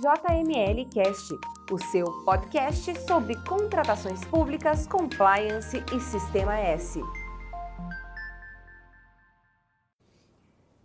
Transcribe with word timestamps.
JML 0.00 0.84
Cast, 0.92 1.34
o 1.72 1.78
seu 1.78 2.04
podcast 2.24 3.00
sobre 3.06 3.34
contratações 3.44 4.22
públicas, 4.26 4.86
compliance 4.86 5.82
e 5.90 6.00
sistema 6.00 6.54
S. 6.58 7.00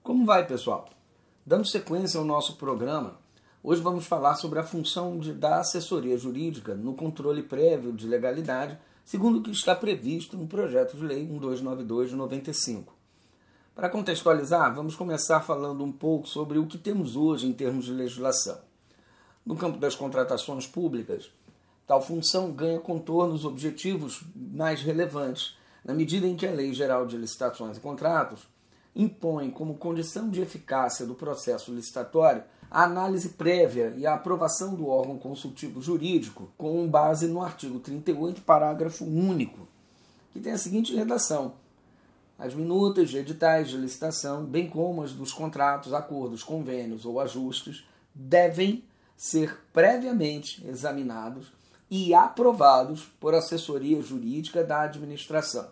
Como 0.01 0.25
vai, 0.25 0.47
pessoal? 0.47 0.87
Dando 1.45 1.67
sequência 1.67 2.19
ao 2.19 2.25
nosso 2.25 2.55
programa, 2.55 3.19
hoje 3.61 3.81
vamos 3.81 4.05
falar 4.05 4.35
sobre 4.35 4.59
a 4.59 4.63
função 4.63 5.19
de, 5.19 5.33
da 5.33 5.59
assessoria 5.59 6.17
jurídica 6.17 6.73
no 6.73 6.93
controle 6.93 7.43
prévio 7.43 7.91
de 7.91 8.07
legalidade, 8.07 8.79
segundo 9.03 9.39
o 9.39 9.43
que 9.43 9.51
está 9.51 9.75
previsto 9.75 10.37
no 10.37 10.47
projeto 10.47 10.95
de 10.95 11.03
lei 11.03 11.25
1292 11.25 12.11
de 12.11 12.15
95. 12.15 12.95
Para 13.75 13.89
contextualizar, 13.89 14.73
vamos 14.73 14.95
começar 14.95 15.41
falando 15.41 15.83
um 15.83 15.91
pouco 15.91 16.29
sobre 16.29 16.57
o 16.57 16.65
que 16.65 16.77
temos 16.77 17.17
hoje 17.17 17.45
em 17.45 17.51
termos 17.51 17.83
de 17.83 17.91
legislação. 17.91 18.70
No 19.45 19.55
campo 19.55 19.77
das 19.77 19.95
contratações 19.95 20.67
públicas, 20.67 21.31
tal 21.87 22.01
função 22.01 22.51
ganha 22.51 22.79
contornos 22.79 23.43
objetivos 23.43 24.23
mais 24.35 24.81
relevantes, 24.81 25.57
na 25.83 25.93
medida 25.93 26.27
em 26.27 26.35
que 26.35 26.45
a 26.45 26.51
Lei 26.51 26.73
Geral 26.73 27.05
de 27.05 27.17
Licitações 27.17 27.77
e 27.77 27.81
Contratos 27.81 28.47
impõe 28.95 29.49
como 29.49 29.77
condição 29.77 30.29
de 30.29 30.41
eficácia 30.41 31.05
do 31.05 31.15
processo 31.15 31.73
licitatório 31.73 32.43
a 32.71 32.83
análise 32.83 33.29
prévia 33.29 33.93
e 33.97 34.07
a 34.07 34.13
aprovação 34.13 34.73
do 34.73 34.87
órgão 34.87 35.17
consultivo 35.17 35.81
jurídico, 35.81 36.49
com 36.57 36.87
base 36.87 37.27
no 37.27 37.41
artigo 37.41 37.79
38, 37.79 38.41
parágrafo 38.41 39.03
único, 39.03 39.67
que 40.31 40.39
tem 40.39 40.53
a 40.53 40.57
seguinte 40.57 40.95
redação: 40.95 41.55
as 42.39 42.53
minutas 42.53 43.09
de 43.09 43.17
editais 43.17 43.69
de 43.69 43.75
licitação, 43.75 44.45
bem 44.45 44.69
como 44.69 45.03
as 45.03 45.11
dos 45.11 45.33
contratos, 45.33 45.93
acordos, 45.93 46.43
convênios 46.43 47.05
ou 47.05 47.19
ajustes, 47.19 47.85
devem 48.15 48.85
ser 49.21 49.55
previamente 49.71 50.67
examinados 50.67 51.53
e 51.91 52.11
aprovados 52.11 53.03
por 53.19 53.35
assessoria 53.35 54.01
jurídica 54.01 54.63
da 54.63 54.81
administração. 54.81 55.67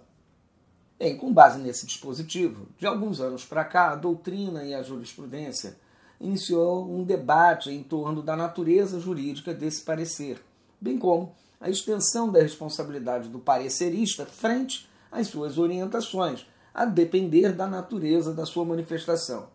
Bem, 1.00 1.17
com 1.17 1.33
base 1.33 1.58
nesse 1.58 1.88
dispositivo, 1.88 2.67
de 2.78 2.86
alguns 2.86 3.19
anos 3.19 3.44
para 3.44 3.66
cá, 3.66 3.89
a 3.89 3.95
doutrina 3.95 4.64
e 4.64 4.75
a 4.75 4.83
jurisprudência 4.83 5.75
iniciou 6.22 6.88
um 6.88 7.03
debate 7.03 7.72
em 7.72 7.81
torno 7.81 8.22
da 8.22 8.36
natureza 8.36 9.00
jurídica 9.00 9.52
desse 9.52 9.81
parecer, 9.81 10.39
bem 10.80 11.00
como 11.00 11.34
a 11.59 11.72
extensão 11.72 12.31
da 12.31 12.44
responsabilidade 12.44 13.30
do 13.30 13.39
parecerista 13.39 14.28
frente 14.28 14.88
às 15.11 15.25
suas 15.25 15.58
orientações, 15.58 16.45
a 16.72 16.86
depender 16.86 17.53
da 17.53 17.66
natureza 17.66 18.31
da 18.31 18.45
sua 18.45 18.63
manifestação. 18.63 19.47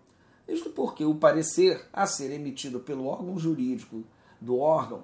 Isto 0.46 0.70
porque 0.70 1.04
o 1.04 1.14
parecer 1.14 1.86
a 1.92 2.06
ser 2.06 2.30
emitido 2.30 2.80
pelo 2.80 3.06
órgão 3.06 3.38
jurídico 3.38 4.04
do 4.40 4.58
órgão 4.58 5.02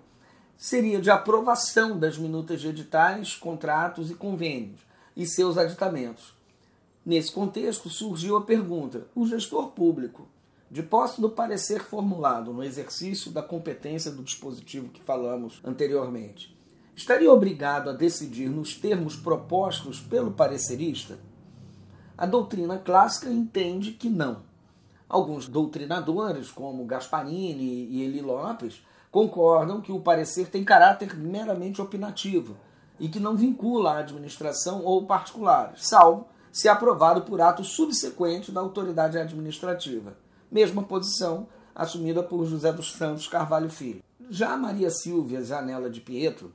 seria 0.56 1.00
de 1.00 1.10
aprovação 1.10 1.98
das 1.98 2.18
minutas 2.18 2.60
de 2.60 2.68
editais, 2.68 3.34
contratos 3.34 4.10
e 4.10 4.14
convênios 4.14 4.80
e 5.16 5.26
seus 5.26 5.56
aditamentos. 5.56 6.34
Nesse 7.04 7.32
contexto 7.32 7.88
surgiu 7.88 8.36
a 8.36 8.42
pergunta: 8.42 9.06
o 9.14 9.26
gestor 9.26 9.68
público, 9.68 10.28
de 10.70 10.82
posse 10.82 11.18
do 11.18 11.30
parecer 11.30 11.82
formulado 11.82 12.52
no 12.52 12.62
exercício 12.62 13.30
da 13.30 13.42
competência 13.42 14.10
do 14.10 14.22
dispositivo 14.22 14.90
que 14.90 15.00
falamos 15.00 15.60
anteriormente, 15.64 16.54
estaria 16.94 17.32
obrigado 17.32 17.88
a 17.88 17.94
decidir 17.94 18.50
nos 18.50 18.74
termos 18.74 19.16
propostos 19.16 19.98
pelo 19.98 20.32
parecerista? 20.32 21.18
A 22.18 22.26
doutrina 22.26 22.76
clássica 22.76 23.30
entende 23.30 23.92
que 23.92 24.10
não. 24.10 24.49
Alguns 25.10 25.48
doutrinadores, 25.48 26.52
como 26.52 26.84
Gasparini 26.84 27.88
e 27.90 28.00
Eli 28.04 28.20
Lopes, 28.20 28.80
concordam 29.10 29.80
que 29.80 29.90
o 29.90 29.98
parecer 29.98 30.48
tem 30.48 30.62
caráter 30.62 31.16
meramente 31.16 31.82
opinativo 31.82 32.56
e 32.96 33.08
que 33.08 33.18
não 33.18 33.36
vincula 33.36 33.94
a 33.94 33.98
administração 33.98 34.84
ou 34.84 35.04
particulares, 35.06 35.88
salvo 35.88 36.28
se 36.52 36.68
aprovado 36.68 37.22
por 37.22 37.40
ato 37.40 37.64
subsequente 37.64 38.52
da 38.52 38.60
autoridade 38.60 39.18
administrativa. 39.18 40.16
Mesma 40.48 40.84
posição 40.84 41.48
assumida 41.74 42.22
por 42.22 42.46
José 42.46 42.72
dos 42.72 42.92
Santos 42.92 43.26
Carvalho 43.26 43.68
Filho. 43.68 44.04
Já 44.28 44.56
Maria 44.56 44.90
Silvia 44.90 45.42
Zanella 45.42 45.90
de 45.90 46.00
Pietro, 46.00 46.52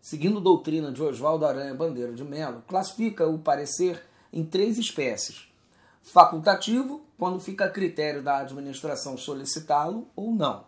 seguindo 0.00 0.40
doutrina 0.40 0.90
de 0.90 1.02
Oswaldo 1.02 1.44
Aranha 1.44 1.74
Bandeira 1.74 2.14
de 2.14 2.24
Mello, 2.24 2.62
classifica 2.66 3.28
o 3.28 3.38
parecer 3.38 4.02
em 4.32 4.46
três 4.46 4.78
espécies: 4.78 5.52
facultativo, 6.02 7.02
quando 7.18 7.40
fica 7.40 7.64
a 7.64 7.70
critério 7.70 8.22
da 8.22 8.38
administração 8.38 9.18
solicitá-lo 9.18 10.06
ou 10.14 10.30
não. 10.30 10.64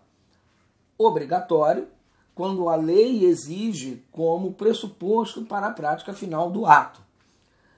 Obrigatório, 0.98 1.86
quando 2.34 2.68
a 2.68 2.74
lei 2.74 3.24
exige 3.24 4.04
como 4.10 4.52
pressuposto 4.54 5.42
para 5.42 5.68
a 5.68 5.72
prática 5.72 6.12
final 6.12 6.50
do 6.50 6.66
ato. 6.66 7.00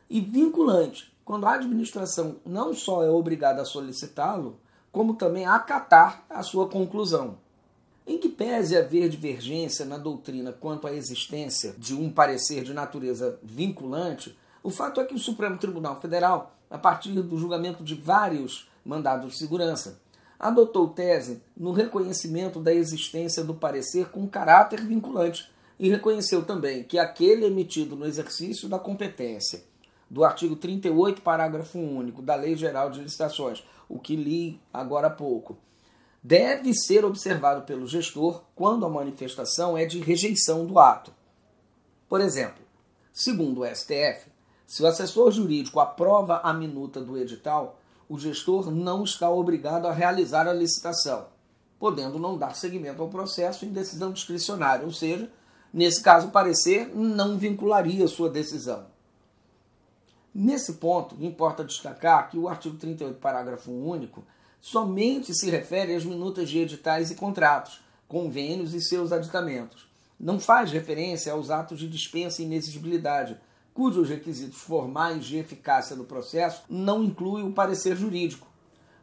E 0.09 0.21
vinculante, 0.21 1.13
quando 1.25 1.47
a 1.47 1.55
administração 1.55 2.37
não 2.47 2.73
só 2.73 3.05
é 3.05 3.11
obrigada 3.11 3.63
a 3.63 3.67
solicitá-lo, 3.67 4.59
como 4.91 5.15
também 5.15 5.45
a 5.45 5.55
acatar 5.55 6.25
a 6.29 6.43
sua 6.43 6.69
conclusão. 6.69 7.39
Em 8.07 8.19
que 8.19 8.29
pese 8.29 8.77
haver 8.77 9.09
divergência 9.09 9.85
na 9.85 9.97
doutrina 9.97 10.53
quanto 10.53 10.87
à 10.87 10.93
existência 10.93 11.75
de 11.79 11.95
um 11.95 12.11
parecer 12.11 12.65
de 12.65 12.75
natureza 12.75 13.39
vinculante, 13.43 14.37
o 14.63 14.71
fato 14.71 15.01
é 15.01 15.05
que 15.05 15.15
o 15.15 15.19
Supremo 15.19 15.59
Tribunal 15.59 16.01
Federal, 16.01 16.57
a 16.73 16.79
partir 16.79 17.13
do 17.13 17.37
julgamento 17.37 17.85
de 17.85 17.95
vários 17.95 18.67
mandados 18.83 19.33
de 19.33 19.39
segurança, 19.39 20.01
adotou 20.41 20.89
tese 20.89 21.43
no 21.55 21.71
reconhecimento 21.71 22.59
da 22.59 22.73
existência 22.73 23.45
do 23.45 23.53
parecer 23.53 24.09
com 24.09 24.27
caráter 24.27 24.81
vinculante 24.81 25.53
e 25.79 25.91
reconheceu 25.91 26.43
também 26.47 26.83
que 26.83 26.99
aquele 26.99 27.45
emitido 27.45 27.95
no 27.95 28.07
exercício 28.07 28.71
da 28.71 28.79
competência 28.79 29.63
do 30.09 30.25
artigo 30.25 30.57
38, 30.57 31.21
parágrafo 31.21 31.79
único 31.79 32.23
da 32.23 32.35
Lei 32.35 32.57
Geral 32.57 32.91
de 32.91 33.03
Licitações, 33.03 33.63
o 33.87 33.99
que 33.99 34.17
li 34.17 34.59
agora 34.73 35.09
há 35.09 35.11
pouco, 35.11 35.59
deve 36.23 36.73
ser 36.73 37.05
observado 37.05 37.67
pelo 37.67 37.87
gestor 37.87 38.43
quando 38.55 38.87
a 38.87 38.89
manifestação 38.89 39.77
é 39.77 39.85
de 39.85 40.01
rejeição 40.01 40.65
do 40.65 40.79
ato. 40.79 41.13
Por 42.09 42.23
exemplo, 42.23 42.63
segundo 43.13 43.61
o 43.61 43.67
STF, 43.67 44.32
se 44.73 44.83
o 44.83 44.87
assessor 44.87 45.31
jurídico 45.31 45.81
aprova 45.81 46.41
a 46.43 46.51
minuta 46.51 46.99
do 46.99 47.19
edital, 47.19 47.79
o 48.09 48.19
gestor 48.19 48.71
não 48.71 49.05
está 49.05 49.29
obrigado 49.29 49.85
a 49.85 49.93
realizar 49.93 50.49
a 50.49 50.53
licitação, 50.55 51.27
podendo 51.79 52.19
não 52.19 52.39
dar 52.39 52.57
seguimento 52.57 53.03
ao 53.03 53.11
processo 53.11 53.67
em 53.67 53.69
decisão 53.69 54.11
discricionária, 54.11 54.87
ou 54.87 54.91
seja, 54.91 55.31
nesse 55.75 56.03
caso, 56.03 56.29
o 56.29 56.31
parecer 56.31 56.91
não 56.97 57.37
vincularia 57.37 58.09
sua 58.09 58.31
decisão. 58.31 58.87
Nesse 60.35 60.73
ponto, 60.73 61.23
importa 61.23 61.63
destacar 61.63 62.31
que 62.31 62.39
o 62.39 62.49
artigo 62.49 62.79
38, 62.79 63.19
parágrafo 63.19 63.71
único, 63.71 64.25
somente 64.59 65.35
se 65.35 65.51
refere 65.51 65.95
às 65.95 66.03
minutas 66.07 66.49
de 66.49 66.61
editais 66.61 67.11
e 67.11 67.15
contratos, 67.15 67.83
convênios 68.09 68.73
e 68.73 68.81
seus 68.81 69.13
aditamentos. 69.13 69.87
Não 70.19 70.41
faz 70.41 70.73
referência 70.73 71.31
aos 71.31 71.51
atos 71.51 71.79
de 71.79 71.87
dispensa 71.87 72.41
e 72.41 72.47
inexigibilidade, 72.47 73.39
cujos 73.75 74.09
requisitos 74.09 74.59
formais 74.59 75.25
de 75.25 75.39
eficácia 75.39 75.97
do 75.97 76.05
processo 76.05 76.63
não 76.69 77.03
incluem 77.03 77.47
o 77.47 77.53
parecer 77.53 77.97
jurídico. 77.97 78.47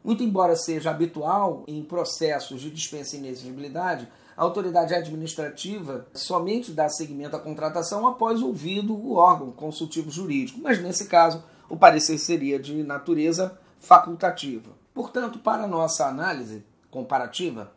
Muito 0.03 0.23
embora 0.23 0.55
seja 0.55 0.91
habitual 0.91 1.63
em 1.67 1.83
processos 1.83 2.61
de 2.61 2.69
dispensa 2.69 3.15
e 3.15 3.19
inexigibilidade, 3.19 4.07
a 4.37 4.43
autoridade 4.43 4.93
administrativa 4.93 6.07
somente 6.13 6.71
dá 6.71 6.87
seguimento 6.87 7.35
à 7.35 7.39
contratação 7.39 8.07
após 8.07 8.41
ouvido 8.41 8.93
o 8.93 9.15
órgão 9.15 9.51
consultivo 9.51 10.09
jurídico, 10.09 10.61
mas 10.61 10.81
nesse 10.81 11.07
caso 11.07 11.43
o 11.67 11.75
parecer 11.75 12.17
seria 12.17 12.57
de 12.57 12.81
natureza 12.81 13.59
facultativa. 13.79 14.71
Portanto, 14.93 15.39
para 15.39 15.67
nossa 15.67 16.07
análise 16.07 16.63
comparativa, 16.89 17.71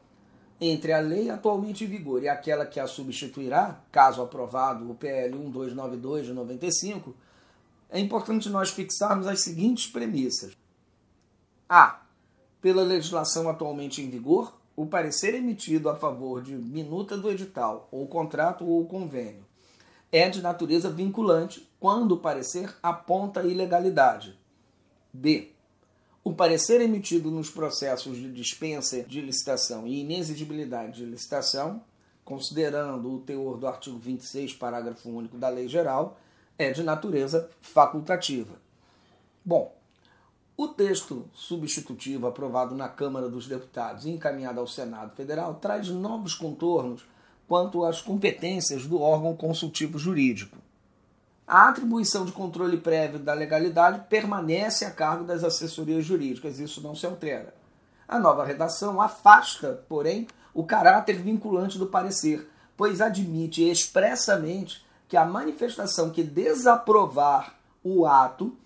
entre 0.64 0.92
a 0.92 1.00
lei 1.00 1.28
atualmente 1.28 1.82
em 1.82 1.88
vigor 1.88 2.22
e 2.22 2.28
aquela 2.28 2.64
que 2.64 2.78
a 2.78 2.86
substituirá, 2.86 3.80
caso 3.90 4.22
aprovado 4.22 4.88
o 4.88 4.94
PL 4.94 5.36
1292 5.36 6.26
de 6.26 6.32
95, 6.32 7.12
é 7.90 7.98
importante 7.98 8.48
nós 8.48 8.70
fixarmos 8.70 9.26
as 9.26 9.40
seguintes 9.40 9.88
premissas. 9.88 10.56
A. 11.68 12.02
Pela 12.60 12.84
legislação 12.84 13.48
atualmente 13.48 14.00
em 14.00 14.08
vigor, 14.08 14.56
o 14.76 14.86
parecer 14.86 15.34
emitido 15.34 15.90
a 15.90 15.96
favor 15.96 16.40
de 16.40 16.54
minuta 16.54 17.16
do 17.16 17.28
edital, 17.28 17.88
ou 17.90 18.06
contrato 18.06 18.64
ou 18.64 18.86
convênio, 18.86 19.44
é 20.12 20.28
de 20.28 20.40
natureza 20.40 20.88
vinculante 20.88 21.68
quando 21.80 22.12
o 22.12 22.18
parecer 22.18 22.72
aponta 22.80 23.42
ilegalidade. 23.42 24.38
B 25.12 25.51
o 26.24 26.32
parecer 26.32 26.80
emitido 26.80 27.30
nos 27.30 27.50
processos 27.50 28.16
de 28.16 28.32
dispensa 28.32 29.02
de 29.02 29.20
licitação 29.20 29.86
e 29.86 30.00
inexigibilidade 30.00 30.98
de 30.98 31.04
licitação, 31.04 31.82
considerando 32.24 33.12
o 33.12 33.20
teor 33.20 33.58
do 33.58 33.66
artigo 33.66 33.98
26, 33.98 34.54
parágrafo 34.54 35.10
único 35.10 35.36
da 35.36 35.48
Lei 35.48 35.68
Geral, 35.68 36.18
é 36.56 36.70
de 36.70 36.82
natureza 36.82 37.50
facultativa. 37.60 38.54
Bom, 39.44 39.74
O 40.54 40.68
texto 40.68 41.28
substitutivo 41.32 42.26
aprovado 42.26 42.74
na 42.74 42.88
Câmara 42.88 43.28
dos 43.28 43.48
Deputados 43.48 44.04
e 44.04 44.10
encaminhado 44.10 44.60
ao 44.60 44.66
Senado 44.66 45.16
Federal 45.16 45.54
traz 45.54 45.88
novos 45.88 46.34
contornos 46.34 47.04
quanto 47.48 47.84
às 47.84 48.02
competências 48.02 48.86
do 48.86 49.00
órgão 49.00 49.34
consultivo 49.34 49.98
jurídico. 49.98 50.58
A 51.52 51.68
atribuição 51.68 52.24
de 52.24 52.32
controle 52.32 52.78
prévio 52.78 53.18
da 53.18 53.34
legalidade 53.34 54.06
permanece 54.08 54.86
a 54.86 54.90
cargo 54.90 55.22
das 55.22 55.44
assessorias 55.44 56.02
jurídicas, 56.02 56.58
isso 56.58 56.80
não 56.80 56.94
se 56.94 57.04
altera. 57.04 57.52
A 58.08 58.18
nova 58.18 58.42
redação 58.42 59.02
afasta, 59.02 59.84
porém, 59.86 60.26
o 60.54 60.64
caráter 60.64 61.16
vinculante 61.16 61.78
do 61.78 61.88
parecer, 61.88 62.50
pois 62.74 63.02
admite 63.02 63.68
expressamente 63.68 64.82
que 65.06 65.14
a 65.14 65.26
manifestação 65.26 66.08
que 66.08 66.22
desaprovar 66.22 67.54
o 67.84 68.06
ato 68.06 68.56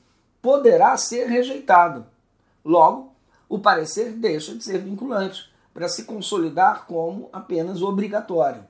poderá 0.41 0.97
ser 0.97 1.27
rejeitado. 1.27 2.07
Logo, 2.65 3.13
o 3.49 3.59
parecer 3.59 4.13
deixa 4.13 4.55
de 4.55 4.63
ser 4.63 4.79
vinculante 4.79 5.53
para 5.75 5.89
se 5.89 6.05
consolidar 6.05 6.87
como 6.87 7.29
apenas 7.33 7.83
obrigatório. 7.83 8.65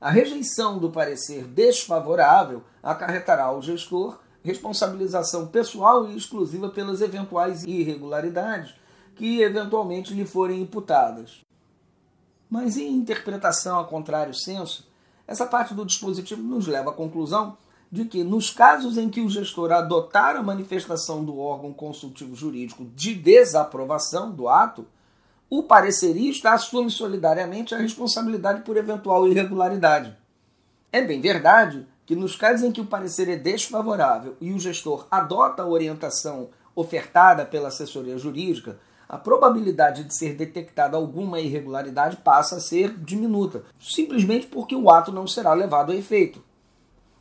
A 0.00 0.10
rejeição 0.10 0.78
do 0.78 0.90
parecer 0.90 1.44
desfavorável 1.44 2.62
acarretará 2.82 3.44
ao 3.44 3.62
gestor 3.62 4.18
responsabilização 4.42 5.46
pessoal 5.46 6.06
e 6.06 6.16
exclusiva 6.16 6.68
pelas 6.68 7.00
eventuais 7.00 7.64
irregularidades 7.64 8.74
que 9.16 9.40
eventualmente 9.40 10.12
lhe 10.12 10.26
forem 10.26 10.60
imputadas. 10.60 11.40
Mas 12.50 12.76
em 12.76 12.92
interpretação 12.92 13.80
a 13.80 13.84
contrário 13.84 14.34
senso, 14.34 14.86
essa 15.26 15.46
parte 15.46 15.72
do 15.72 15.86
dispositivo 15.86 16.42
nos 16.42 16.66
leva 16.66 16.90
à 16.90 16.92
conclusão 16.92 17.56
de 17.90 18.04
que, 18.04 18.22
nos 18.22 18.50
casos 18.50 18.98
em 18.98 19.08
que 19.08 19.20
o 19.20 19.30
gestor 19.30 19.72
adotar 19.72 20.36
a 20.36 20.42
manifestação 20.42 21.24
do 21.24 21.38
órgão 21.38 21.72
consultivo 21.72 22.34
jurídico 22.34 22.84
de 22.94 23.14
desaprovação 23.14 24.30
do 24.30 24.48
ato, 24.48 24.86
o 25.58 25.62
parecerista 25.62 26.50
assume 26.50 26.90
solidariamente 26.90 27.76
a 27.76 27.78
responsabilidade 27.78 28.62
por 28.62 28.76
eventual 28.76 29.28
irregularidade. 29.28 30.16
É 30.90 31.00
bem 31.00 31.20
verdade 31.20 31.86
que, 32.04 32.16
nos 32.16 32.34
casos 32.34 32.66
em 32.66 32.72
que 32.72 32.80
o 32.80 32.86
parecer 32.86 33.28
é 33.28 33.36
desfavorável 33.36 34.36
e 34.40 34.52
o 34.52 34.58
gestor 34.58 35.06
adota 35.08 35.62
a 35.62 35.68
orientação 35.68 36.48
ofertada 36.74 37.44
pela 37.44 37.68
assessoria 37.68 38.18
jurídica, 38.18 38.80
a 39.08 39.16
probabilidade 39.16 40.02
de 40.02 40.12
ser 40.16 40.34
detectada 40.34 40.96
alguma 40.96 41.38
irregularidade 41.38 42.16
passa 42.16 42.56
a 42.56 42.60
ser 42.60 42.92
diminuta, 42.98 43.62
simplesmente 43.78 44.48
porque 44.48 44.74
o 44.74 44.90
ato 44.90 45.12
não 45.12 45.24
será 45.24 45.52
levado 45.52 45.92
a 45.92 45.94
efeito. 45.94 46.42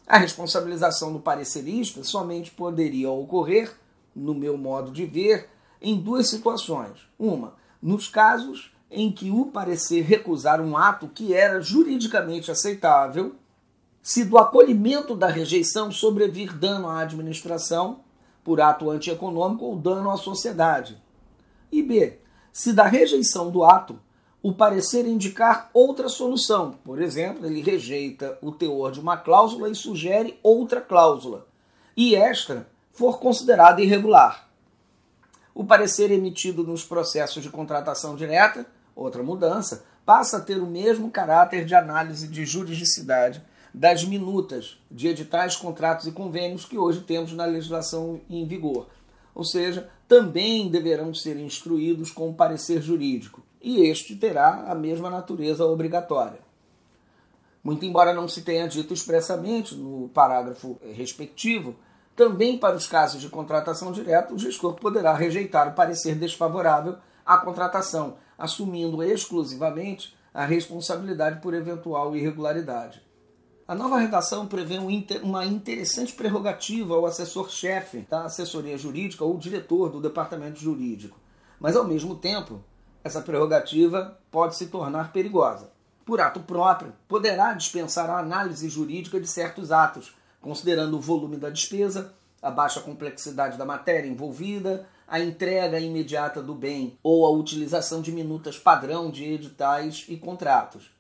A 0.07 0.18
responsabilização 0.18 1.13
do 1.13 1.19
parecerista 1.19 2.03
somente 2.03 2.50
poderia 2.50 3.12
ocorrer, 3.12 3.71
no 4.15 4.33
meu 4.33 4.57
modo 4.57 4.89
de 4.89 5.06
ver, 5.06 5.50
em 5.80 6.00
duas 6.00 6.30
situações. 6.30 6.97
Uma, 7.19 7.62
nos 7.83 8.07
casos 8.07 8.71
em 8.89 9.12
que 9.12 9.30
o 9.30 9.47
parecer 9.47 10.03
recusar 10.03 10.62
um 10.62 10.77
ato 10.77 11.07
que 11.07 11.33
era 11.33 11.59
juridicamente 11.59 12.50
aceitável, 12.50 13.35
se 14.01 14.24
do 14.24 14.38
acolhimento 14.38 15.15
da 15.15 15.27
rejeição 15.27 15.91
sobrevir 15.91 16.57
dano 16.57 16.88
à 16.88 17.01
administração 17.01 18.00
por 18.44 18.62
ato 18.62 18.89
antieconômico 18.89 19.65
ou 19.65 19.75
dano 19.75 20.09
à 20.09 20.18
sociedade. 20.18 21.01
E 21.71 21.81
B, 21.81 22.19
se 22.51 22.71
da 22.71 22.85
rejeição 22.85 23.51
do 23.51 23.63
ato 23.63 24.00
o 24.41 24.53
parecer 24.53 25.06
indicar 25.06 25.69
outra 25.74 26.09
solução. 26.09 26.75
Por 26.83 27.01
exemplo, 27.01 27.45
ele 27.45 27.62
rejeita 27.62 28.38
o 28.41 28.51
teor 28.51 28.91
de 28.91 29.00
uma 29.00 29.18
cláusula 29.18 29.69
e 29.69 29.75
sugere 29.75 30.38
outra 30.44 30.81
cláusula, 30.81 31.47
e 31.95 32.15
esta 32.15 32.68
for 32.91 33.19
considerada 33.19 33.81
irregular. 33.81 34.53
O 35.54 35.64
parecer 35.64 36.12
emitido 36.12 36.64
nos 36.64 36.84
processos 36.84 37.44
de 37.44 37.50
contratação 37.50 38.16
direta, 38.16 38.66
outra 38.96 39.22
mudança, 39.22 39.86
passa 40.06 40.38
a 40.38 40.42
ter 40.42 40.58
o 40.58 40.66
mesmo 40.66 41.12
caráter 41.12 41.66
de 41.66 41.76
análise 41.76 42.28
de 42.28 42.46
juridicidade 42.46 43.42
das 43.74 44.04
minutas 44.04 44.78
de 44.90 45.08
editais, 45.08 45.56
contratos 45.56 46.08
e 46.08 46.12
convênios 46.12 46.66
que 46.66 46.78
hoje 46.78 47.02
temos 47.02 47.34
na 47.34 47.46
legislação 47.46 48.22
em 48.30 48.46
vigor. 48.46 48.88
Ou 49.34 49.44
seja, 49.44 49.90
também 50.08 50.70
deverão 50.70 51.14
ser 51.14 51.38
instruídos 51.38 52.12
com 52.12 52.34
parecer 52.34 52.82
jurídico 52.82 53.42
e 53.64 53.88
este 53.88 54.16
terá 54.16 54.66
a 54.68 54.76
mesma 54.76 55.10
natureza 55.10 55.66
obrigatória. 55.66 56.40
Muito 57.64 57.86
embora 57.86 58.14
não 58.14 58.28
se 58.28 58.42
tenha 58.42 58.68
dito 58.68 58.94
expressamente 58.94 59.74
no 59.74 60.10
parágrafo 60.10 60.78
respectivo, 60.94 61.76
também 62.15 62.57
para 62.57 62.75
os 62.75 62.86
casos 62.86 63.21
de 63.21 63.30
contratação 63.30 63.92
direta, 63.92 64.33
o 64.33 64.38
gestor 64.38 64.75
poderá 64.75 65.13
rejeitar 65.13 65.69
o 65.69 65.74
parecer 65.74 66.15
desfavorável 66.15 66.98
à 67.25 67.38
contratação, 67.38 68.18
assumindo 68.38 69.01
exclusivamente 69.01 70.15
a 70.33 70.45
responsabilidade 70.45 71.42
por 71.42 71.54
eventual 71.54 72.15
irregularidade. 72.15 73.01
A 73.68 73.74
nova 73.74 73.98
redação 73.98 74.45
prevê 74.45 74.77
uma 75.24 75.45
interessante 75.45 76.13
prerrogativa 76.13 76.94
ao 76.94 77.06
assessor-chefe 77.06 78.06
da 78.10 78.25
assessoria 78.25 78.77
jurídica 78.77 79.24
ou 79.24 79.38
diretor 79.38 79.89
do 79.89 80.01
departamento 80.01 80.59
jurídico, 80.59 81.18
mas 81.59 81.75
ao 81.75 81.86
mesmo 81.86 82.16
tempo 82.16 82.62
essa 83.04 83.21
prerrogativa 83.21 84.19
pode 84.30 84.56
se 84.56 84.68
tornar 84.68 85.12
perigosa. 85.12 85.71
Por 86.06 86.19
ato 86.19 86.42
próprio, 86.42 86.94
poderá 87.07 87.54
dispensar 87.54 88.09
a 88.09 88.19
análise 88.19 88.68
jurídica 88.68 89.19
de 89.19 89.27
certos 89.27 89.71
atos, 89.71 90.13
considerando 90.44 90.95
o 90.95 91.01
volume 91.01 91.38
da 91.38 91.50
despesa, 91.50 92.13
a 92.40 92.51
baixa 92.51 92.81
complexidade 92.81 93.57
da 93.57 93.66
matéria 93.66 94.07
envolvida, 94.07 94.88
a 95.07 95.19
entrega 95.19 95.80
imediata 95.80 96.44
do 96.44 96.54
bem 96.54 97.00
ou 97.01 97.25
a 97.25 97.31
utilização 97.31 98.00
de 98.00 98.12
minutas 98.12 98.60
padrão 98.60 99.10
de 99.10 99.24
editais 99.24 100.06
e 100.07 100.16
contratos. 100.16 100.92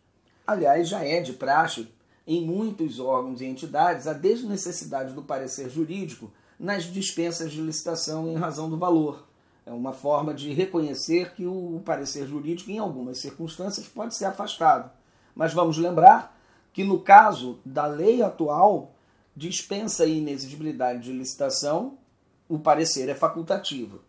Aliás, 0.47 0.89
já 0.89 1.05
é 1.05 1.21
de 1.21 1.33
praxe 1.33 1.87
em 2.25 2.43
muitos 2.43 2.99
órgãos 2.99 3.39
e 3.39 3.45
entidades 3.45 4.07
a 4.07 4.13
desnecessidade 4.13 5.13
do 5.13 5.21
parecer 5.21 5.69
jurídico 5.69 6.31
nas 6.59 6.85
dispensas 6.85 7.51
de 7.51 7.61
licitação 7.61 8.27
em 8.27 8.35
razão 8.35 8.67
do 8.67 8.77
valor 8.77 9.27
é 9.65 9.71
uma 9.71 9.93
forma 9.93 10.33
de 10.33 10.53
reconhecer 10.53 11.33
que 11.33 11.45
o 11.45 11.81
parecer 11.85 12.27
jurídico, 12.27 12.69
em 12.69 12.79
algumas 12.79 13.19
circunstâncias, 13.19 13.87
pode 13.87 14.15
ser 14.15 14.25
afastado. 14.25 14.91
Mas 15.33 15.53
vamos 15.53 15.77
lembrar 15.77 16.37
que, 16.73 16.83
no 16.83 16.99
caso 16.99 17.59
da 17.65 17.85
lei 17.85 18.21
atual, 18.21 18.92
dispensa 19.35 20.03
a 20.03 20.07
inexigibilidade 20.07 21.01
de 21.01 21.11
licitação, 21.11 21.97
o 22.47 22.59
parecer 22.59 23.09
é 23.09 23.15
facultativo. 23.15 24.01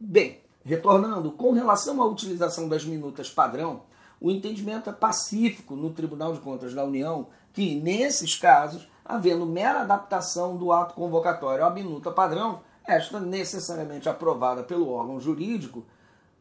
Bem, 0.00 0.40
retornando, 0.64 1.32
com 1.32 1.52
relação 1.52 2.00
à 2.00 2.06
utilização 2.06 2.68
das 2.68 2.84
minutas 2.84 3.28
padrão, 3.28 3.82
o 4.20 4.30
entendimento 4.30 4.90
é 4.90 4.92
pacífico 4.92 5.76
no 5.76 5.90
Tribunal 5.90 6.32
de 6.32 6.40
Contas 6.40 6.74
da 6.74 6.84
União 6.84 7.28
que, 7.52 7.74
nesses 7.74 8.34
casos, 8.34 8.88
havendo 9.04 9.46
mera 9.46 9.80
adaptação 9.80 10.56
do 10.56 10.72
ato 10.72 10.94
convocatório 10.94 11.64
à 11.64 11.70
minuta 11.70 12.10
padrão, 12.10 12.60
esta 12.84 13.20
necessariamente 13.20 14.08
aprovada 14.08 14.62
pelo 14.62 14.90
órgão 14.90 15.20
jurídico, 15.20 15.84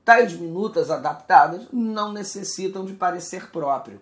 tais 0.04 0.34
minutas 0.34 0.90
adaptadas 0.90 1.68
não 1.72 2.14
necessitam 2.14 2.86
de 2.86 2.94
parecer 2.94 3.52
próprio. 3.52 4.02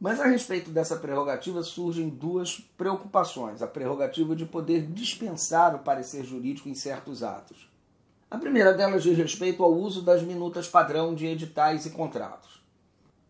Mas 0.00 0.18
a 0.18 0.24
respeito 0.24 0.70
dessa 0.70 0.96
prerrogativa 0.96 1.62
surgem 1.62 2.08
duas 2.08 2.58
preocupações: 2.78 3.60
a 3.60 3.66
prerrogativa 3.66 4.34
de 4.34 4.46
poder 4.46 4.86
dispensar 4.86 5.74
o 5.74 5.80
parecer 5.80 6.24
jurídico 6.24 6.70
em 6.70 6.74
certos 6.74 7.22
atos. 7.22 7.68
A 8.30 8.38
primeira 8.38 8.72
delas 8.72 9.02
diz 9.02 9.18
respeito 9.18 9.62
ao 9.62 9.74
uso 9.74 10.02
das 10.02 10.22
minutas 10.22 10.66
padrão 10.66 11.14
de 11.14 11.26
editais 11.26 11.84
e 11.84 11.90
contratos. 11.90 12.62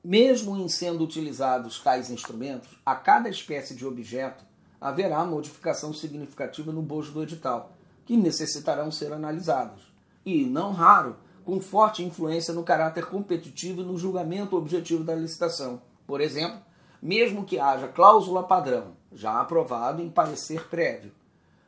Mesmo 0.05 0.57
em 0.57 0.69
sendo 0.69 1.03
utilizados 1.03 1.81
tais 1.81 2.09
instrumentos, 2.09 2.79
a 2.87 2.95
cada 2.95 3.29
espécie 3.29 3.75
de 3.75 3.85
objeto 3.85 4.45
haverá 4.81 5.25
modificação 5.25 5.93
significativa 5.93 6.71
no 6.71 6.81
bojo 6.83 7.12
do 7.12 7.23
edital, 7.23 7.73
que 8.07 8.17
necessitarão 8.17 8.91
ser 8.93 9.12
analisados. 9.12 9.93
E, 10.25 10.45
não 10.45 10.73
raro, 10.73 11.17
com 11.45 11.61
forte 11.61 12.03
influência 12.03 12.55
no 12.55 12.62
caráter 12.62 13.07
competitivo 13.07 13.81
e 13.81 13.85
no 13.85 13.99
julgamento 13.99 14.57
objetivo 14.57 15.03
da 15.03 15.15
licitação. 15.15 15.83
Por 16.11 16.21
exemplo, 16.21 16.61
mesmo 17.00 17.45
que 17.45 17.61
haja 17.61 17.87
cláusula 17.87 18.43
padrão, 18.43 18.97
já 19.12 19.40
aprovado 19.40 20.02
em 20.02 20.11
parecer 20.11 20.67
prévio, 20.67 21.12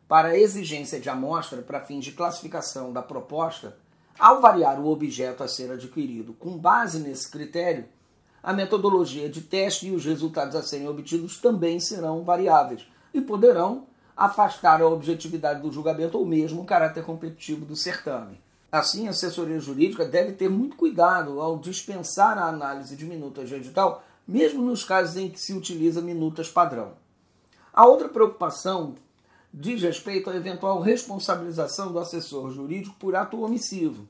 para 0.08 0.36
exigência 0.36 0.98
de 0.98 1.08
amostra 1.08 1.62
para 1.62 1.84
fins 1.84 2.04
de 2.04 2.10
classificação 2.10 2.92
da 2.92 3.00
proposta, 3.00 3.76
ao 4.18 4.40
variar 4.40 4.80
o 4.80 4.88
objeto 4.88 5.44
a 5.44 5.48
ser 5.48 5.70
adquirido 5.70 6.32
com 6.32 6.58
base 6.58 6.98
nesse 6.98 7.30
critério, 7.30 7.84
a 8.42 8.52
metodologia 8.52 9.28
de 9.28 9.42
teste 9.42 9.86
e 9.86 9.92
os 9.92 10.04
resultados 10.04 10.56
a 10.56 10.62
serem 10.64 10.88
obtidos 10.88 11.40
também 11.40 11.78
serão 11.78 12.24
variáveis 12.24 12.84
e 13.14 13.20
poderão 13.20 13.86
afastar 14.16 14.82
a 14.82 14.88
objetividade 14.88 15.62
do 15.62 15.70
julgamento 15.70 16.18
ou 16.18 16.26
mesmo 16.26 16.62
o 16.62 16.66
caráter 16.66 17.04
competitivo 17.04 17.64
do 17.64 17.76
certame. 17.76 18.40
Assim, 18.72 19.06
a 19.06 19.10
assessoria 19.10 19.60
jurídica 19.60 20.04
deve 20.04 20.32
ter 20.32 20.48
muito 20.48 20.76
cuidado 20.76 21.40
ao 21.40 21.58
dispensar 21.58 22.38
a 22.38 22.46
análise 22.46 22.96
de 22.96 23.04
minutas 23.04 23.48
de 23.48 23.54
edital, 23.54 24.02
mesmo 24.26 24.62
nos 24.62 24.84
casos 24.84 25.16
em 25.16 25.28
que 25.28 25.40
se 25.40 25.52
utiliza 25.52 26.00
minutas 26.00 26.48
padrão. 26.48 26.92
A 27.72 27.86
outra 27.86 28.08
preocupação 28.08 28.94
diz 29.52 29.82
respeito 29.82 30.30
à 30.30 30.36
eventual 30.36 30.80
responsabilização 30.80 31.92
do 31.92 31.98
assessor 31.98 32.50
jurídico 32.50 32.96
por 32.98 33.14
ato 33.14 33.42
omissivo. 33.42 34.08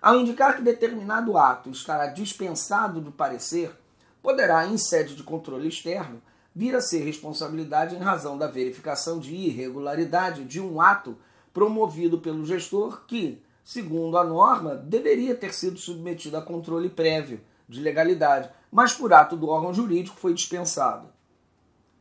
Ao 0.00 0.16
indicar 0.16 0.56
que 0.56 0.62
determinado 0.62 1.36
ato 1.38 1.70
estará 1.70 2.06
dispensado 2.06 3.00
do 3.00 3.10
parecer, 3.10 3.74
poderá, 4.22 4.66
em 4.66 4.76
sede 4.76 5.14
de 5.14 5.22
controle 5.22 5.68
externo, 5.68 6.20
vir 6.54 6.74
a 6.76 6.80
ser 6.80 7.04
responsabilidade 7.04 7.96
em 7.96 7.98
razão 7.98 8.38
da 8.38 8.46
verificação 8.46 9.18
de 9.18 9.34
irregularidade 9.34 10.44
de 10.44 10.60
um 10.60 10.80
ato 10.80 11.16
promovido 11.52 12.18
pelo 12.18 12.44
gestor 12.44 13.02
que, 13.06 13.42
segundo 13.64 14.16
a 14.16 14.24
norma, 14.24 14.74
deveria 14.74 15.34
ter 15.34 15.52
sido 15.52 15.78
submetido 15.78 16.36
a 16.36 16.42
controle 16.42 16.88
prévio 16.88 17.40
de 17.68 17.80
legalidade, 17.80 18.50
mas 18.70 18.92
por 18.92 19.12
ato 19.12 19.36
do 19.36 19.48
órgão 19.48 19.72
jurídico 19.72 20.16
foi 20.16 20.34
dispensado. 20.34 21.08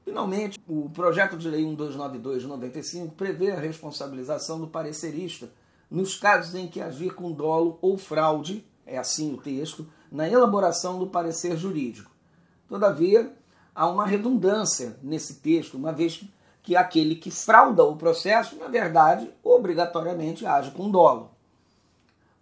Finalmente, 0.04 0.60
o 0.68 0.90
projeto 0.90 1.38
de 1.38 1.50
lei 1.50 1.62
1292 1.66 2.42
de 2.42 2.48
95 2.48 3.16
prevê 3.16 3.52
a 3.52 3.60
responsabilização 3.60 4.60
do 4.60 4.68
parecerista 4.68 5.50
nos 5.90 6.16
casos 6.16 6.56
em 6.56 6.68
que 6.68 6.82
agir 6.82 7.14
com 7.14 7.32
dolo 7.32 7.78
ou 7.82 7.98
fraude, 7.98 8.66
é 8.86 8.98
assim 8.98 9.34
o 9.34 9.38
texto, 9.38 9.88
na 10.12 10.28
elaboração 10.28 11.00
do 11.00 11.08
parecer 11.08 11.56
jurídico. 11.56 12.12
Todavia, 12.68 13.32
há 13.74 13.88
uma 13.88 14.06
redundância 14.06 14.98
nesse 15.02 15.36
texto, 15.36 15.78
uma 15.78 15.94
vez 15.94 16.24
que 16.64 16.76
aquele 16.76 17.16
que 17.16 17.30
frauda 17.30 17.84
o 17.84 17.96
processo, 17.96 18.56
na 18.56 18.68
verdade, 18.68 19.30
obrigatoriamente 19.44 20.46
age 20.46 20.72
com 20.72 20.90
dolo. 20.90 21.33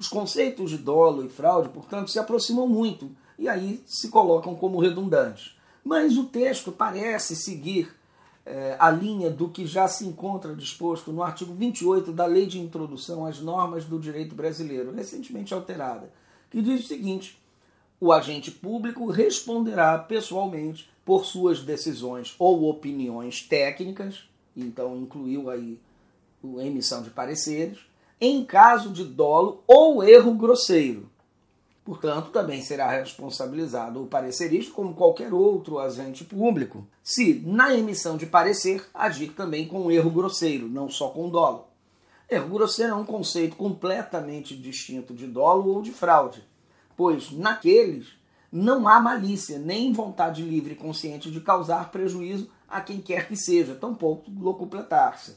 Os 0.02 0.08
conceitos 0.08 0.72
de 0.72 0.80
dolo 0.80 1.24
e 1.24 1.30
fraude, 1.30 1.70
portanto, 1.70 2.10
se 2.10 2.18
aproximam 2.18 2.68
muito 2.68 3.12
e 3.38 3.48
aí 3.48 3.84
se 3.86 4.10
colocam 4.10 4.56
como 4.56 4.80
redundantes. 4.80 5.56
Mas 5.86 6.18
o 6.18 6.24
texto 6.24 6.72
parece 6.72 7.36
seguir 7.36 7.94
é, 8.44 8.76
a 8.80 8.90
linha 8.90 9.30
do 9.30 9.48
que 9.48 9.64
já 9.64 9.88
se 9.88 10.04
encontra 10.04 10.56
disposto 10.56 11.14
no 11.14 11.22
artigo 11.22 11.54
28 11.54 12.12
da 12.14 12.26
Lei 12.26 12.48
de 12.48 12.60
Introdução 12.60 13.28
às 13.28 13.40
Normas 13.40 13.86
do 13.86 14.00
Direito 14.00 14.34
Brasileiro, 14.34 14.92
recentemente 14.92 15.54
alterada, 15.54 16.12
que 16.50 16.64
diz 16.64 16.84
o 16.84 16.88
seguinte: 16.88 17.40
o 18.00 18.12
agente 18.12 18.50
público 18.50 19.06
responderá 19.06 20.00
pessoalmente 20.00 20.90
por 21.06 21.28
suas 21.28 21.62
decisões 21.62 22.34
ou 22.40 22.68
opiniões 22.68 23.44
técnicas, 23.44 24.24
então 24.58 24.98
incluiu 24.98 25.48
aí 25.52 25.80
a 26.58 26.64
emissão 26.64 27.04
de 27.04 27.12
pareceres, 27.12 27.91
em 28.22 28.46
caso 28.46 28.92
de 28.92 29.04
dolo 29.04 29.64
ou 29.68 30.04
erro 30.04 30.36
grosseiro, 30.36 31.12
Portanto, 31.84 32.30
também 32.30 32.62
será 32.62 32.90
responsabilizado 32.90 34.04
o 34.04 34.08
parecerista 34.08 34.72
como 34.72 34.94
qualquer 34.94 35.34
outro 35.34 35.80
agente 35.80 36.24
público, 36.24 36.88
se 37.04 37.42
na 37.46 37.76
emissão 37.76 38.18
de 38.18 38.28
parecer 38.28 38.88
agir 38.94 39.34
também 39.34 39.68
com 39.68 39.92
erro 39.92 40.12
grosseiro, 40.12 40.70
não 40.70 40.88
só 40.88 41.10
com 41.10 41.28
dolo. 41.28 41.66
Erro 42.30 42.50
grosseiro 42.50 42.94
é 42.94 42.96
um 42.96 43.04
conceito 43.04 43.56
completamente 43.56 44.56
distinto 44.56 45.14
de 45.14 45.26
dolo 45.26 45.74
ou 45.74 45.82
de 45.82 45.92
fraude, 45.92 46.48
pois 46.96 47.32
naqueles 47.32 48.14
não 48.52 48.88
há 48.88 49.00
malícia 49.00 49.58
nem 49.58 49.92
vontade 49.92 50.44
livre 50.44 50.74
e 50.74 50.78
consciente 50.78 51.32
de 51.32 51.42
causar 51.42 51.90
prejuízo 51.90 52.50
a 52.70 52.80
quem 52.80 53.02
quer 53.02 53.28
que 53.28 53.36
seja, 53.36 53.76
tampouco 53.76 54.32
locupletar-se. 54.40 55.36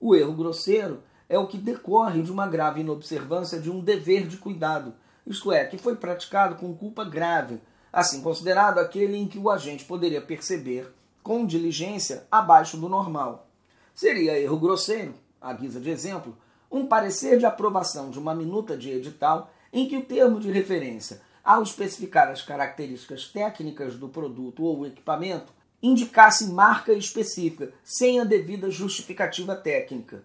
O 0.00 0.14
erro 0.14 0.32
grosseiro 0.32 1.02
é 1.28 1.38
o 1.38 1.46
que 1.46 1.58
decorre 1.58 2.22
de 2.22 2.32
uma 2.32 2.46
grave 2.46 2.80
inobservância 2.80 3.60
de 3.60 3.70
um 3.70 3.80
dever 3.80 4.26
de 4.26 4.36
cuidado 4.36 4.94
isto 5.28 5.52
é, 5.52 5.62
que 5.66 5.76
foi 5.76 5.94
praticado 5.94 6.54
com 6.54 6.74
culpa 6.74 7.04
grave, 7.04 7.60
assim 7.92 8.22
considerado 8.22 8.78
aquele 8.78 9.14
em 9.14 9.28
que 9.28 9.38
o 9.38 9.50
agente 9.50 9.84
poderia 9.84 10.22
perceber 10.22 10.90
com 11.22 11.44
diligência 11.44 12.26
abaixo 12.30 12.78
do 12.78 12.88
normal. 12.88 13.46
Seria 13.94 14.40
erro 14.40 14.58
grosseiro, 14.58 15.12
à 15.38 15.52
guisa 15.52 15.78
de 15.80 15.90
exemplo, 15.90 16.34
um 16.72 16.86
parecer 16.86 17.38
de 17.38 17.44
aprovação 17.44 18.08
de 18.08 18.18
uma 18.18 18.34
minuta 18.34 18.74
de 18.74 18.90
edital 18.90 19.52
em 19.70 19.86
que 19.86 19.98
o 19.98 20.04
termo 20.04 20.40
de 20.40 20.50
referência, 20.50 21.20
ao 21.44 21.62
especificar 21.62 22.28
as 22.28 22.40
características 22.40 23.28
técnicas 23.28 23.96
do 23.96 24.08
produto 24.08 24.62
ou 24.64 24.86
equipamento, 24.86 25.52
indicasse 25.82 26.50
marca 26.50 26.94
específica, 26.94 27.70
sem 27.84 28.18
a 28.18 28.24
devida 28.24 28.70
justificativa 28.70 29.54
técnica. 29.54 30.24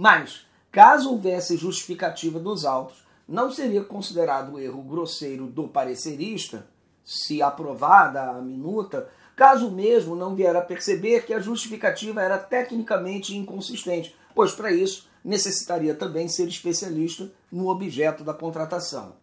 Mas, 0.00 0.46
caso 0.70 1.10
houvesse 1.10 1.56
justificativa 1.56 2.38
dos 2.38 2.64
autos, 2.64 3.04
não 3.26 3.50
seria 3.50 3.82
considerado 3.82 4.60
erro 4.60 4.80
grosseiro 4.80 5.48
do 5.48 5.66
parecerista, 5.66 6.68
se 7.04 7.42
aprovada 7.42 8.30
a 8.30 8.34
minuta, 8.34 9.08
caso 9.34 9.72
mesmo 9.72 10.14
não 10.14 10.36
vier 10.36 10.54
a 10.54 10.60
perceber 10.60 11.26
que 11.26 11.34
a 11.34 11.40
justificativa 11.40 12.22
era 12.22 12.38
tecnicamente 12.38 13.36
inconsistente, 13.36 14.14
pois 14.36 14.52
para 14.52 14.70
isso 14.70 15.08
necessitaria 15.24 15.96
também 15.96 16.28
ser 16.28 16.46
especialista 16.46 17.28
no 17.50 17.68
objeto 17.68 18.22
da 18.22 18.32
contratação. 18.32 19.16